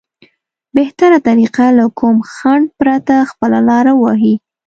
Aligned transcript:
بهتره 0.75 1.17
طريقه 1.29 1.65
له 1.77 1.85
کوم 1.99 2.17
خنډ 2.33 2.65
پرته 2.79 3.15
خپله 3.31 3.59
لاره 3.69 3.91
ووهي. 3.95 4.35